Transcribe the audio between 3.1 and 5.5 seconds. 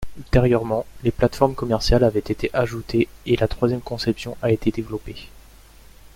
et la troisième conception a été développée.